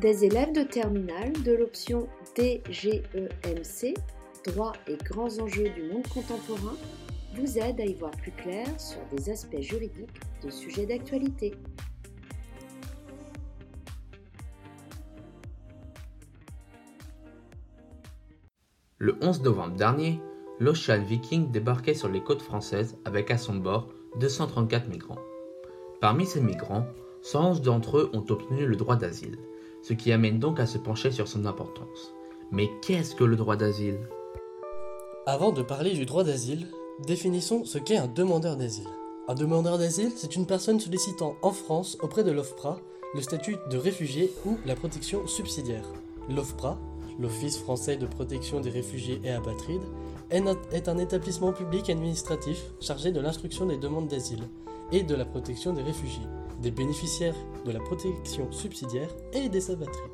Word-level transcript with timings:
Des 0.00 0.24
élèves 0.24 0.54
de 0.54 0.62
terminale 0.62 1.34
de 1.44 1.52
l'option 1.52 2.08
DGEMC, 2.34 3.94
Droit 4.46 4.72
et 4.86 4.96
grands 4.96 5.38
enjeux 5.38 5.68
du 5.68 5.82
monde 5.92 6.08
contemporain, 6.08 6.74
vous 7.36 7.58
aident 7.58 7.82
à 7.82 7.84
y 7.84 7.92
voir 7.92 8.10
plus 8.12 8.32
clair 8.32 8.66
sur 8.80 9.00
des 9.14 9.28
aspects 9.28 9.60
juridiques 9.60 10.18
de 10.42 10.48
sujets 10.48 10.86
d'actualité. 10.86 11.52
Le 18.96 19.18
11 19.20 19.42
novembre 19.42 19.76
dernier, 19.76 20.18
l'Ocean 20.60 21.02
Viking 21.02 21.50
débarquait 21.50 21.92
sur 21.92 22.08
les 22.08 22.22
côtes 22.22 22.40
françaises 22.40 22.96
avec 23.04 23.30
à 23.30 23.36
son 23.36 23.56
bord 23.56 23.88
234 24.18 24.88
migrants. 24.88 25.20
Parmi 26.00 26.24
ces 26.24 26.40
migrants, 26.40 26.86
111 27.20 27.60
d'entre 27.60 27.98
eux 27.98 28.10
ont 28.14 28.24
obtenu 28.30 28.64
le 28.64 28.76
droit 28.76 28.96
d'asile, 28.96 29.36
ce 29.82 29.92
qui 29.92 30.12
amène 30.12 30.38
donc 30.38 30.60
à 30.60 30.66
se 30.66 30.78
pencher 30.78 31.10
sur 31.10 31.28
son 31.28 31.46
importance. 31.46 32.14
Mais 32.50 32.68
qu'est-ce 32.82 33.14
que 33.14 33.24
le 33.24 33.36
droit 33.36 33.56
d'asile? 33.56 33.98
Avant 35.26 35.52
de 35.52 35.62
parler 35.62 35.92
du 35.92 36.06
droit 36.06 36.24
d'asile, 36.24 36.66
définissons 37.06 37.64
ce 37.64 37.78
qu'est 37.78 37.96
un 37.96 38.08
demandeur 38.08 38.56
d'asile. 38.56 38.88
Un 39.28 39.34
demandeur 39.34 39.78
d'asile, 39.78 40.12
c'est 40.16 40.36
une 40.36 40.46
personne 40.46 40.80
sollicitant 40.80 41.36
en 41.42 41.52
France 41.52 41.96
auprès 42.02 42.24
de 42.24 42.32
l'OFPRA 42.32 42.80
le 43.14 43.20
statut 43.20 43.56
de 43.70 43.76
réfugié 43.76 44.32
ou 44.46 44.56
la 44.66 44.74
protection 44.74 45.26
subsidiaire. 45.26 45.84
L'OFPRA 46.28 46.78
l'Office 47.20 47.58
français 47.58 47.96
de 47.96 48.06
protection 48.06 48.60
des 48.60 48.70
réfugiés 48.70 49.20
et 49.24 49.30
apatrides, 49.30 49.84
est 50.30 50.88
un 50.88 50.98
établissement 50.98 51.52
public 51.52 51.90
administratif 51.90 52.72
chargé 52.80 53.12
de 53.12 53.20
l'instruction 53.20 53.66
des 53.66 53.76
demandes 53.76 54.08
d'asile 54.08 54.44
et 54.92 55.02
de 55.02 55.14
la 55.14 55.24
protection 55.24 55.72
des 55.72 55.82
réfugiés, 55.82 56.26
des 56.60 56.70
bénéficiaires 56.70 57.34
de 57.64 57.72
la 57.72 57.80
protection 57.80 58.50
subsidiaire 58.52 59.08
et 59.32 59.48
des 59.48 59.70
apatrides. 59.70 60.12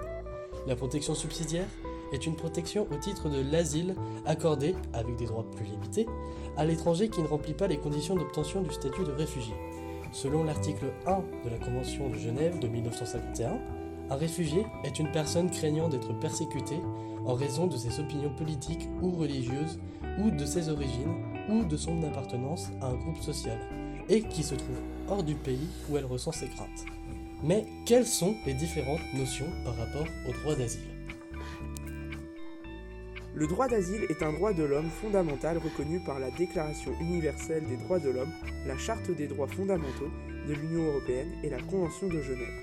La 0.66 0.76
protection 0.76 1.14
subsidiaire 1.14 1.68
est 2.12 2.26
une 2.26 2.36
protection 2.36 2.86
au 2.90 2.96
titre 2.96 3.28
de 3.28 3.40
l'asile 3.40 3.94
accordée, 4.24 4.74
avec 4.92 5.16
des 5.16 5.26
droits 5.26 5.48
plus 5.50 5.64
limités, 5.64 6.06
à 6.56 6.64
l'étranger 6.64 7.08
qui 7.08 7.22
ne 7.22 7.26
remplit 7.26 7.54
pas 7.54 7.66
les 7.66 7.78
conditions 7.78 8.16
d'obtention 8.16 8.62
du 8.62 8.72
statut 8.72 9.04
de 9.04 9.12
réfugié. 9.12 9.54
Selon 10.12 10.44
l'article 10.44 10.86
1 11.06 11.18
de 11.44 11.50
la 11.50 11.58
Convention 11.58 12.08
de 12.08 12.14
Genève 12.14 12.58
de 12.58 12.68
1951, 12.68 13.58
un 14.08 14.14
réfugié 14.14 14.64
est 14.84 14.98
une 14.98 15.10
personne 15.10 15.50
craignant 15.50 15.88
d'être 15.88 16.16
persécutée 16.18 16.80
en 17.24 17.34
raison 17.34 17.66
de 17.66 17.76
ses 17.76 17.98
opinions 17.98 18.32
politiques 18.36 18.88
ou 19.02 19.10
religieuses, 19.10 19.80
ou 20.22 20.30
de 20.30 20.44
ses 20.44 20.68
origines, 20.68 21.14
ou 21.50 21.64
de 21.64 21.76
son 21.76 22.02
appartenance 22.04 22.68
à 22.80 22.86
un 22.86 22.94
groupe 22.94 23.18
social, 23.18 23.58
et 24.08 24.22
qui 24.22 24.42
se 24.42 24.54
trouve 24.54 24.80
hors 25.08 25.22
du 25.22 25.34
pays 25.34 25.68
où 25.88 25.96
elle 25.96 26.04
ressent 26.04 26.32
ses 26.32 26.48
craintes. 26.48 26.84
Mais 27.42 27.64
quelles 27.84 28.06
sont 28.06 28.34
les 28.46 28.54
différentes 28.54 29.14
notions 29.14 29.50
par 29.64 29.76
rapport 29.76 30.06
au 30.28 30.32
droit 30.32 30.54
d'asile? 30.54 30.80
Le 33.34 33.46
droit 33.46 33.68
d'asile 33.68 34.06
est 34.08 34.22
un 34.22 34.32
droit 34.32 34.54
de 34.54 34.62
l'homme 34.62 34.88
fondamental 34.88 35.58
reconnu 35.58 36.00
par 36.00 36.18
la 36.18 36.30
Déclaration 36.30 36.92
universelle 37.00 37.66
des 37.66 37.76
droits 37.76 37.98
de 37.98 38.08
l'homme, 38.08 38.32
la 38.66 38.78
Charte 38.78 39.10
des 39.10 39.26
droits 39.26 39.46
fondamentaux 39.46 40.10
de 40.48 40.54
l'Union 40.54 40.84
européenne 40.84 41.30
et 41.42 41.50
la 41.50 41.60
Convention 41.60 42.08
de 42.08 42.22
Genève. 42.22 42.62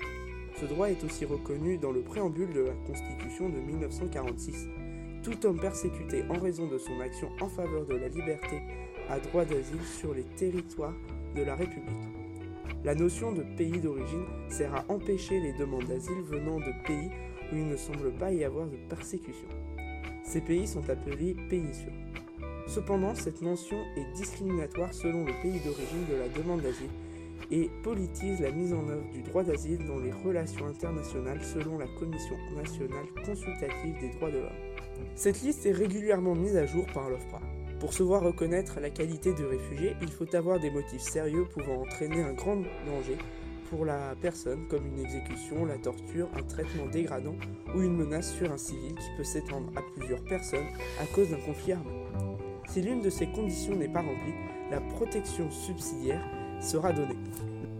Ce 0.60 0.64
droit 0.66 0.90
est 0.90 1.04
aussi 1.04 1.24
reconnu 1.24 1.78
dans 1.78 1.92
le 1.92 2.00
préambule 2.00 2.52
de 2.52 2.62
la 2.62 2.74
Constitution 2.88 3.48
de 3.50 3.60
1946. 3.60 4.66
Tout 5.22 5.46
homme 5.46 5.60
persécuté 5.60 6.24
en 6.28 6.40
raison 6.40 6.66
de 6.66 6.78
son 6.78 7.00
action 7.00 7.28
en 7.40 7.48
faveur 7.48 7.86
de 7.86 7.94
la 7.94 8.08
liberté 8.08 8.60
a 9.08 9.20
droit 9.20 9.44
d'asile 9.44 9.84
sur 10.00 10.12
les 10.12 10.24
territoires 10.36 10.94
de 11.34 11.42
la 11.42 11.54
République. 11.54 11.94
La 12.84 12.94
notion 12.94 13.32
de 13.32 13.42
pays 13.56 13.80
d'origine 13.80 14.24
sert 14.48 14.74
à 14.74 14.84
empêcher 14.88 15.40
les 15.40 15.52
demandes 15.54 15.86
d'asile 15.86 16.22
venant 16.24 16.58
de 16.58 16.86
pays 16.86 17.10
où 17.52 17.56
il 17.56 17.66
ne 17.66 17.76
semble 17.76 18.12
pas 18.12 18.32
y 18.32 18.44
avoir 18.44 18.66
de 18.66 18.76
persécution. 18.88 19.48
Ces 20.22 20.40
pays 20.40 20.66
sont 20.66 20.88
appelés 20.90 21.34
pays 21.48 21.72
sûrs. 21.74 21.92
Cependant, 22.66 23.14
cette 23.14 23.42
mention 23.42 23.76
est 23.96 24.16
discriminatoire 24.16 24.92
selon 24.92 25.24
le 25.24 25.32
pays 25.42 25.60
d'origine 25.60 26.06
de 26.10 26.16
la 26.16 26.28
demande 26.28 26.62
d'asile 26.62 26.90
et 27.50 27.70
politise 27.82 28.40
la 28.40 28.50
mise 28.50 28.72
en 28.72 28.88
œuvre 28.88 29.08
du 29.10 29.22
droit 29.22 29.42
d'asile 29.42 29.84
dans 29.86 29.98
les 29.98 30.12
relations 30.12 30.66
internationales 30.66 31.42
selon 31.42 31.78
la 31.78 31.86
Commission 31.98 32.36
nationale 32.56 33.06
consultative 33.24 34.00
des 34.00 34.10
droits 34.10 34.30
de 34.30 34.38
l'homme. 34.38 34.74
Cette 35.14 35.42
liste 35.42 35.66
est 35.66 35.72
régulièrement 35.72 36.34
mise 36.34 36.56
à 36.56 36.66
jour 36.66 36.86
par 36.92 37.10
l'OFPRA. 37.10 37.40
Pour 37.84 37.92
se 37.92 38.02
voir 38.02 38.22
reconnaître 38.22 38.80
la 38.80 38.88
qualité 38.88 39.34
de 39.34 39.44
réfugié, 39.44 39.94
il 40.00 40.08
faut 40.08 40.34
avoir 40.34 40.58
des 40.58 40.70
motifs 40.70 41.02
sérieux 41.02 41.44
pouvant 41.44 41.82
entraîner 41.82 42.22
un 42.22 42.32
grand 42.32 42.56
danger 42.56 43.18
pour 43.68 43.84
la 43.84 44.14
personne, 44.22 44.66
comme 44.68 44.86
une 44.86 45.00
exécution, 45.00 45.66
la 45.66 45.76
torture, 45.76 46.30
un 46.34 46.42
traitement 46.44 46.86
dégradant 46.86 47.36
ou 47.74 47.82
une 47.82 47.94
menace 47.94 48.32
sur 48.38 48.50
un 48.50 48.56
civil 48.56 48.94
qui 48.94 49.16
peut 49.18 49.22
s'étendre 49.22 49.70
à 49.76 49.82
plusieurs 49.94 50.24
personnes 50.24 50.64
à 50.98 51.04
cause 51.14 51.28
d'un 51.28 51.36
conflit 51.36 51.72
armé. 51.72 51.92
Si 52.70 52.80
l'une 52.80 53.02
de 53.02 53.10
ces 53.10 53.26
conditions 53.26 53.76
n'est 53.76 53.92
pas 53.92 54.00
remplie, 54.00 54.32
la 54.70 54.80
protection 54.80 55.50
subsidiaire 55.50 56.24
sera 56.62 56.90
donné. 56.90 57.14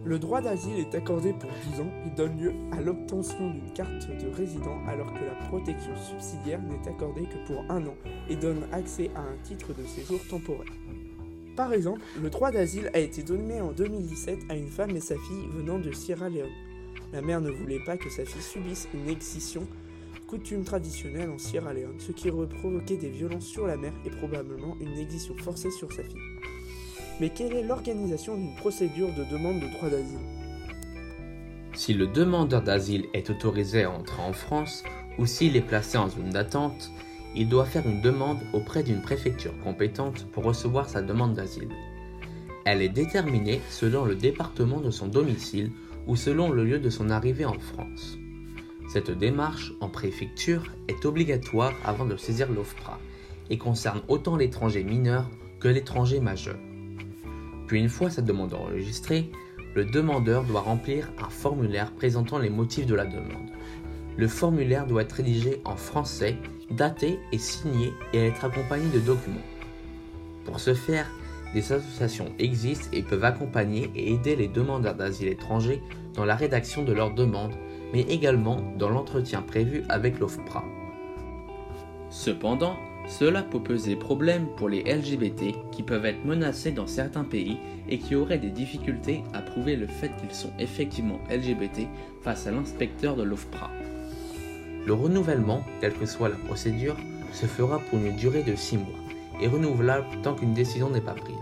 Le 0.05 0.19
droit 0.19 0.39
d'asile 0.39 0.77
est 0.77 0.93
accordé 0.93 1.33
pour 1.33 1.49
10 1.71 1.81
ans 1.81 1.91
et 2.05 2.15
donne 2.15 2.37
lieu 2.39 2.53
à 2.71 2.79
l'obtention 2.79 3.49
d'une 3.49 3.73
carte 3.73 4.07
de 4.07 4.27
résident 4.35 4.77
alors 4.87 5.11
que 5.11 5.25
la 5.25 5.47
protection 5.47 5.95
subsidiaire 5.95 6.61
n'est 6.61 6.87
accordée 6.87 7.23
que 7.23 7.43
pour 7.47 7.63
un 7.69 7.83
an 7.87 7.95
et 8.29 8.35
donne 8.35 8.67
accès 8.71 9.09
à 9.15 9.21
un 9.21 9.35
titre 9.43 9.73
de 9.73 9.83
séjour 9.83 10.19
temporaire. 10.29 10.71
Par 11.55 11.73
exemple, 11.73 12.01
le 12.21 12.29
droit 12.29 12.51
d'asile 12.51 12.91
a 12.93 12.99
été 12.99 13.23
donné 13.23 13.59
en 13.61 13.71
2017 13.71 14.41
à 14.49 14.55
une 14.55 14.67
femme 14.67 14.95
et 14.95 14.99
sa 14.99 15.15
fille 15.15 15.47
venant 15.51 15.79
de 15.79 15.91
Sierra 15.91 16.29
Leone. 16.29 16.51
La 17.11 17.23
mère 17.23 17.41
ne 17.41 17.49
voulait 17.49 17.83
pas 17.83 17.97
que 17.97 18.11
sa 18.11 18.25
fille 18.25 18.43
subisse 18.43 18.87
une 18.93 19.09
excision, 19.09 19.65
coutume 20.27 20.65
traditionnelle 20.65 21.31
en 21.31 21.39
Sierra 21.39 21.73
Leone, 21.73 21.99
ce 21.99 22.11
qui 22.11 22.29
aurait 22.29 22.47
provoqué 22.47 22.95
des 22.95 23.09
violences 23.09 23.47
sur 23.47 23.65
la 23.65 23.75
mère 23.75 23.93
et 24.05 24.11
probablement 24.11 24.77
une 24.81 24.99
excision 24.99 25.33
forcée 25.35 25.71
sur 25.71 25.91
sa 25.91 26.03
fille. 26.03 26.34
Mais 27.21 27.29
quelle 27.29 27.53
est 27.53 27.63
l'organisation 27.63 28.35
d'une 28.35 28.55
procédure 28.55 29.13
de 29.13 29.23
demande 29.23 29.61
de 29.61 29.67
droit 29.67 29.89
d'asile? 29.89 30.19
Si 31.73 31.93
le 31.93 32.07
demandeur 32.07 32.61
d'asile 32.61 33.05
est 33.13 33.29
autorisé 33.29 33.83
à 33.83 33.91
entrer 33.91 34.21
en 34.21 34.33
France 34.33 34.83
ou 35.17 35.25
s'il 35.25 35.55
est 35.55 35.61
placé 35.61 35.97
en 35.97 36.09
zone 36.09 36.31
d'attente, 36.31 36.91
il 37.35 37.47
doit 37.47 37.65
faire 37.65 37.87
une 37.87 38.01
demande 38.01 38.39
auprès 38.53 38.83
d'une 38.83 39.01
préfecture 39.01 39.57
compétente 39.63 40.25
pour 40.31 40.43
recevoir 40.43 40.89
sa 40.89 41.01
demande 41.01 41.35
d'asile. 41.35 41.69
Elle 42.65 42.81
est 42.81 42.89
déterminée 42.89 43.61
selon 43.69 44.03
le 44.03 44.15
département 44.15 44.81
de 44.81 44.91
son 44.91 45.07
domicile 45.07 45.71
ou 46.07 46.15
selon 46.15 46.49
le 46.51 46.65
lieu 46.65 46.79
de 46.79 46.89
son 46.89 47.09
arrivée 47.09 47.45
en 47.45 47.59
France. 47.59 48.17
Cette 48.89 49.11
démarche 49.11 49.73
en 49.79 49.89
préfecture 49.89 50.63
est 50.87 51.05
obligatoire 51.05 51.73
avant 51.85 52.05
de 52.05 52.17
saisir 52.17 52.51
l'OFPRA 52.51 52.99
et 53.49 53.57
concerne 53.57 54.01
autant 54.07 54.35
l'étranger 54.35 54.83
mineur 54.83 55.29
que 55.59 55.67
l'étranger 55.67 56.19
majeur. 56.19 56.57
Puis 57.67 57.79
une 57.79 57.89
fois 57.89 58.09
sa 58.09 58.21
demande 58.21 58.53
enregistrée, 58.53 59.31
le 59.75 59.85
demandeur 59.85 60.43
doit 60.43 60.61
remplir 60.61 61.11
un 61.23 61.29
formulaire 61.29 61.91
présentant 61.91 62.39
les 62.39 62.49
motifs 62.49 62.85
de 62.85 62.95
la 62.95 63.05
demande. 63.05 63.49
Le 64.17 64.27
formulaire 64.27 64.87
doit 64.87 65.01
être 65.01 65.13
rédigé 65.13 65.61
en 65.65 65.75
français, 65.75 66.37
daté 66.71 67.19
et 67.31 67.37
signé 67.37 67.91
et 68.13 68.27
être 68.27 68.45
accompagné 68.45 68.87
de 68.89 68.99
documents. 68.99 69.35
Pour 70.45 70.59
ce 70.59 70.73
faire, 70.73 71.07
des 71.53 71.71
associations 71.71 72.31
existent 72.39 72.89
et 72.93 73.01
peuvent 73.01 73.23
accompagner 73.23 73.91
et 73.95 74.13
aider 74.13 74.35
les 74.35 74.47
demandeurs 74.47 74.95
d'asile 74.95 75.27
étrangers 75.27 75.81
dans 76.13 76.25
la 76.25 76.35
rédaction 76.35 76.83
de 76.83 76.93
leurs 76.93 77.13
demandes, 77.13 77.55
mais 77.93 78.01
également 78.01 78.61
dans 78.77 78.89
l'entretien 78.89 79.41
prévu 79.41 79.83
avec 79.89 80.19
l'OFPRA. 80.19 80.63
Cependant, 82.09 82.77
cela 83.07 83.43
peut 83.43 83.61
poser 83.61 83.95
problème 83.95 84.47
pour 84.57 84.67
les 84.67 84.81
LGBT 84.81 85.55
qui 85.71 85.83
peuvent 85.83 86.05
être 86.05 86.25
menacés 86.25 86.71
dans 86.71 86.87
certains 86.87 87.23
pays 87.23 87.57
et 87.87 87.99
qui 87.99 88.15
auraient 88.15 88.39
des 88.39 88.49
difficultés 88.49 89.23
à 89.33 89.41
prouver 89.41 89.75
le 89.75 89.87
fait 89.87 90.11
qu'ils 90.17 90.33
sont 90.33 90.51
effectivement 90.59 91.19
LGBT 91.29 91.87
face 92.21 92.47
à 92.47 92.51
l'inspecteur 92.51 93.15
de 93.15 93.23
l'OFPRA. 93.23 93.69
Le 94.85 94.93
renouvellement, 94.93 95.63
quelle 95.81 95.93
que 95.93 96.05
soit 96.05 96.29
la 96.29 96.35
procédure, 96.35 96.95
se 97.31 97.45
fera 97.45 97.79
pour 97.79 97.99
une 97.99 98.15
durée 98.15 98.43
de 98.43 98.55
6 98.55 98.77
mois 98.77 98.99
et 99.41 99.47
renouvelable 99.47 100.07
tant 100.23 100.33
qu'une 100.33 100.53
décision 100.53 100.89
n'est 100.89 101.01
pas 101.01 101.13
prise. 101.13 101.35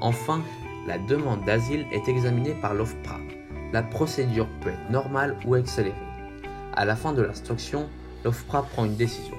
Enfin, 0.00 0.42
la 0.86 0.98
demande 0.98 1.44
d'asile 1.44 1.86
est 1.92 2.08
examinée 2.08 2.54
par 2.60 2.74
l'OFPRA. 2.74 3.18
La 3.72 3.82
procédure 3.82 4.48
peut 4.60 4.70
être 4.70 4.90
normale 4.90 5.36
ou 5.46 5.54
accélérée. 5.54 5.94
À 6.74 6.84
la 6.84 6.94
fin 6.94 7.12
de 7.12 7.22
l'instruction, 7.22 7.88
l'OFPRA 8.24 8.62
prend 8.62 8.84
une 8.84 8.96
décision. 8.96 9.34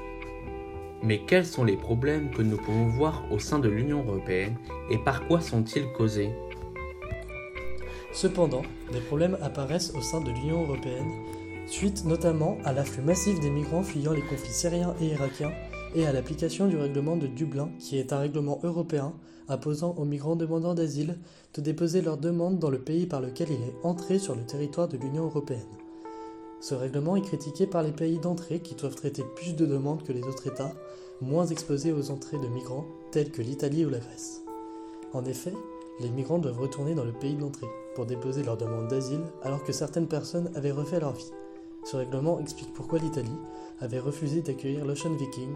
Mais 1.04 1.22
quels 1.26 1.46
sont 1.46 1.64
les 1.64 1.78
problèmes 1.78 2.32
que 2.32 2.42
nous 2.42 2.58
pouvons 2.58 2.88
voir 2.88 3.24
au 3.32 3.40
sein 3.40 3.60
de 3.60 3.70
l'Union 3.70 4.04
européenne 4.04 4.56
et 4.90 4.98
par 4.98 5.28
quoi 5.28 5.42
sont-ils 5.42 5.92
causés? 5.94 6.32
Cependant, 8.14 8.64
des 8.94 9.02
problèmes 9.02 9.38
apparaissent 9.42 9.94
au 9.94 10.02
sein 10.02 10.22
de 10.22 10.32
l'Union 10.32 10.62
européenne, 10.64 11.12
suite 11.68 12.06
notamment 12.06 12.58
à 12.64 12.72
l'afflux 12.72 13.04
massif 13.04 13.40
des 13.40 13.50
migrants 13.50 13.84
fuyant 13.84 14.14
les 14.14 14.22
conflits 14.22 14.54
syriens 14.54 14.96
et 15.02 15.08
irakiens 15.08 15.52
et 15.96 16.06
à 16.06 16.14
l'application 16.14 16.68
du 16.68 16.78
règlement 16.78 17.18
de 17.18 17.28
Dublin, 17.28 17.70
qui 17.80 17.98
est 17.98 18.14
un 18.14 18.20
règlement 18.20 18.60
européen 18.64 19.14
imposant 19.48 19.96
aux 19.98 20.06
migrants 20.06 20.36
demandant 20.36 20.74
d'asile 20.74 21.18
de 21.54 21.62
déposer 21.62 22.02
leur 22.02 22.18
demande 22.18 22.60
dans 22.60 22.70
le 22.70 22.80
pays 22.80 23.06
par 23.06 23.22
lequel 23.22 23.50
il 23.50 23.62
est 23.62 23.76
entré 23.84 24.18
sur 24.18 24.36
le 24.36 24.46
territoire 24.46 24.88
de 24.88 24.98
l'Union 24.98 25.26
européenne. 25.26 25.60
Ce 26.60 26.74
règlement 26.74 27.16
est 27.16 27.22
critiqué 27.22 27.68
par 27.68 27.84
les 27.84 27.92
pays 27.92 28.20
d'entrée 28.20 28.60
qui 28.60 28.76
doivent 28.76 28.96
traiter 28.96 29.24
plus 29.36 29.56
de 29.56 29.66
demandes 29.66 30.04
que 30.04 30.14
les 30.14 30.24
autres 30.24 30.48
États, 30.48 30.74
moins 31.22 31.46
exposés 31.46 31.92
aux 31.92 32.12
entrées 32.12 32.40
de 32.40 32.48
migrants 32.48 32.86
tels 33.12 33.32
que 33.32 33.42
l'Italie 33.42 33.86
ou 33.86 33.90
la 33.90 34.00
Grèce. 34.00 34.44
En 35.14 35.26
effet, 35.26 35.54
les 36.00 36.10
migrants 36.10 36.40
doivent 36.40 36.60
retourner 36.60 36.94
dans 36.94 37.06
le 37.06 37.14
pays 37.14 37.36
d'entrée 37.36 37.68
pour 37.96 38.06
déposer 38.06 38.44
leur 38.44 38.58
demande 38.58 38.88
d'asile 38.88 39.24
alors 39.44 39.64
que 39.64 39.72
certaines 39.72 40.08
personnes 40.08 40.52
avaient 40.56 40.72
refait 40.72 41.00
leur 41.00 41.14
vie. 41.14 41.32
Ce 41.86 41.96
règlement 41.96 42.40
explique 42.40 42.74
pourquoi 42.74 43.00
l'Italie 43.00 43.30
avait 43.80 44.00
refusé 44.00 44.42
d'accueillir 44.42 44.86
l'Ocean 44.86 45.14
Viking. 45.14 45.54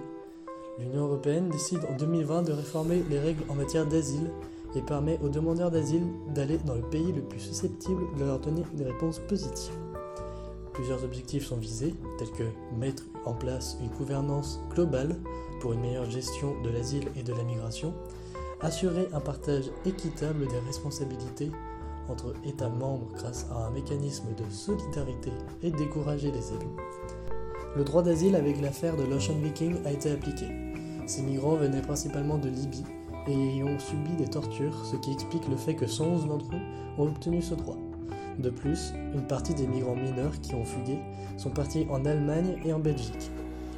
L'Union 0.80 1.08
européenne 1.08 1.50
décide 1.50 1.82
en 1.90 1.98
2020 1.98 2.44
de 2.44 2.54
réformer 2.54 3.04
les 3.10 3.20
règles 3.20 3.44
en 3.50 3.56
matière 3.56 3.86
d'asile 3.86 4.32
et 4.76 4.82
permet 4.82 5.20
aux 5.24 5.30
demandeurs 5.30 5.72
d'asile 5.72 6.06
d'aller 6.34 6.60
dans 6.60 6.76
le 6.76 6.84
pays 6.84 7.12
le 7.12 7.22
plus 7.22 7.40
susceptible 7.40 8.04
de 8.18 8.24
leur 8.24 8.40
donner 8.40 8.64
une 8.78 8.86
réponse 8.86 9.20
positive. 9.28 9.74
Plusieurs 10.80 11.04
objectifs 11.04 11.46
sont 11.46 11.58
visés, 11.58 11.94
tels 12.18 12.32
que 12.32 12.46
mettre 12.80 13.04
en 13.26 13.34
place 13.34 13.78
une 13.82 13.90
gouvernance 13.90 14.62
globale 14.74 15.18
pour 15.60 15.74
une 15.74 15.82
meilleure 15.82 16.10
gestion 16.10 16.56
de 16.62 16.70
l'asile 16.70 17.10
et 17.18 17.22
de 17.22 17.34
la 17.34 17.44
migration, 17.44 17.94
assurer 18.62 19.10
un 19.12 19.20
partage 19.20 19.66
équitable 19.86 20.48
des 20.48 20.60
responsabilités 20.60 21.52
entre 22.08 22.34
États 22.46 22.70
membres 22.70 23.10
grâce 23.14 23.46
à 23.52 23.66
un 23.68 23.72
mécanisme 23.72 24.28
de 24.38 24.50
solidarité 24.50 25.32
et 25.64 25.72
décourager 25.72 26.32
les 26.32 26.54
élus. 26.54 26.78
Le 27.76 27.84
droit 27.84 28.02
d'asile 28.02 28.38
avec 28.38 28.62
l'affaire 28.62 28.96
de 28.96 29.04
l'Ocean 29.04 29.36
Viking 29.44 29.76
a 29.86 29.92
été 29.92 30.10
appliqué. 30.10 30.46
Ces 31.08 31.24
migrants 31.24 31.58
venaient 31.58 31.82
principalement 31.82 32.38
de 32.38 32.48
Libye 32.48 32.86
et 33.28 33.58
y 33.58 33.64
ont 33.64 33.80
subi 33.80 34.16
des 34.18 34.30
tortures, 34.30 34.86
ce 34.86 34.96
qui 34.96 35.12
explique 35.12 35.50
le 35.50 35.58
fait 35.58 35.76
que 35.76 35.88
111 35.88 36.28
d'entre 36.28 36.56
eux 36.56 36.62
ont 36.98 37.08
obtenu 37.08 37.42
ce 37.42 37.54
droit. 37.54 37.76
De 38.40 38.50
plus, 38.50 38.94
une 39.14 39.28
partie 39.28 39.54
des 39.54 39.68
migrants 39.68 39.98
mineurs 39.98 40.40
qui 40.42 40.56
ont 40.56 40.64
fugué 40.64 40.98
sont 41.36 41.50
partis 41.50 41.86
en 41.90 42.06
Allemagne 42.06 42.58
et 42.64 42.72
en 42.72 42.80
Belgique. 42.80 43.32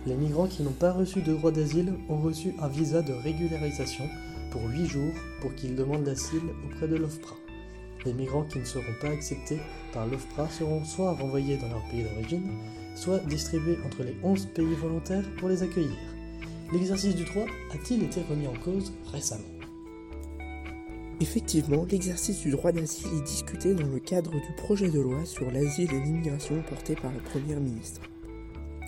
Les 0.06 0.16
migrants 0.16 0.46
qui 0.46 0.62
n'ont 0.62 0.72
pas 0.72 0.92
reçu 0.92 1.22
de 1.22 1.34
droit 1.34 1.52
d'asile 1.52 1.94
ont 2.10 2.20
reçu 2.20 2.54
un 2.62 2.68
visa 2.68 3.02
de 3.02 3.12
régularisation 3.12 4.06
pour 4.52 4.62
8 4.70 4.86
jours 4.86 5.14
pour 5.42 5.56
qu'ils 5.56 5.76
demandent 5.76 6.06
l'asile 6.06 6.44
auprès 6.66 6.88
de 6.88 6.96
l'OFPRA. 6.96 7.36
Les 8.06 8.14
migrants 8.14 8.44
qui 8.44 8.60
ne 8.60 8.66
seront 8.66 8.84
pas 9.02 9.10
acceptés 9.10 9.60
par 9.94 10.06
l'OFPRA 10.06 10.48
seront 10.50 10.86
soit 10.86 11.14
renvoyés 11.14 11.58
dans 11.58 11.70
leur 11.70 11.84
pays 11.90 12.04
d'origine, 12.04 12.52
soit 12.96 13.20
distribués 13.20 13.80
entre 13.86 14.04
les 14.04 14.16
11 14.24 14.46
pays 14.48 14.76
volontaires 14.76 15.26
pour 15.38 15.50
les 15.50 15.64
accueillir. 15.64 15.98
L'exercice 16.72 17.16
du 17.16 17.26
droit 17.26 17.46
a-t-il 17.74 18.04
été 18.04 18.22
remis 18.30 18.48
en 18.48 18.56
cause 18.64 18.94
récemment? 19.12 19.61
Effectivement, 21.22 21.86
l'exercice 21.92 22.40
du 22.40 22.50
droit 22.50 22.72
d'asile 22.72 23.06
est 23.20 23.22
discuté 23.22 23.76
dans 23.76 23.86
le 23.86 24.00
cadre 24.00 24.32
du 24.32 24.54
projet 24.58 24.90
de 24.90 25.00
loi 25.00 25.24
sur 25.24 25.52
l'asile 25.52 25.94
et 25.94 26.00
l'immigration 26.00 26.64
porté 26.68 26.96
par 26.96 27.14
la 27.14 27.20
Première 27.20 27.60
ministre. 27.60 28.02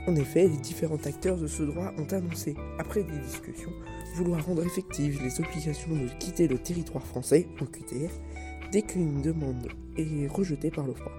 En 0.08 0.16
effet, 0.16 0.48
les 0.48 0.58
différents 0.58 1.06
acteurs 1.06 1.38
de 1.38 1.46
ce 1.46 1.62
droit 1.62 1.94
ont 2.00 2.12
annoncé, 2.12 2.56
après 2.80 3.04
des 3.04 3.20
discussions, 3.20 3.72
vouloir 4.16 4.44
rendre 4.44 4.66
effectives 4.66 5.22
les 5.24 5.40
obligations 5.40 5.92
de 5.92 6.10
quitter 6.20 6.48
le 6.48 6.58
territoire 6.58 7.06
français, 7.06 7.48
au 7.62 7.66
QTR, 7.66 8.12
dès 8.72 8.82
qu'une 8.82 9.22
demande 9.22 9.68
est 9.96 10.28
rejetée 10.28 10.72
par 10.72 10.88
l'OFPRA. 10.88 11.12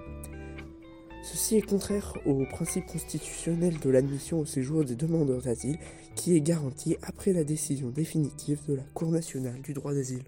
Ceci 1.23 1.55
est 1.55 1.61
contraire 1.61 2.13
au 2.25 2.43
principe 2.43 2.87
constitutionnel 2.87 3.79
de 3.79 3.89
l'admission 3.89 4.41
au 4.41 4.45
séjour 4.45 4.83
des 4.83 4.95
demandeurs 4.95 5.43
d'asile 5.43 5.79
qui 6.15 6.35
est 6.35 6.41
garanti 6.41 6.97
après 7.01 7.31
la 7.31 7.45
décision 7.45 7.89
définitive 7.89 8.59
de 8.67 8.75
la 8.75 8.83
Cour 8.93 9.11
nationale 9.11 9.61
du 9.61 9.71
droit 9.71 9.93
d'asile. 9.93 10.23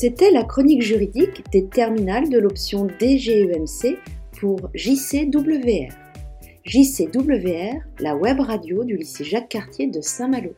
C'était 0.00 0.30
la 0.30 0.44
chronique 0.44 0.80
juridique 0.80 1.44
des 1.52 1.66
terminales 1.66 2.30
de 2.30 2.38
l'option 2.38 2.86
DGEMC 2.86 3.98
pour 4.40 4.70
JCWR. 4.72 5.92
JCWR, 6.64 7.74
la 7.98 8.16
web 8.16 8.40
radio 8.40 8.82
du 8.82 8.96
lycée 8.96 9.24
Jacques 9.24 9.50
Cartier 9.50 9.88
de 9.88 10.00
Saint-Malo. 10.00 10.54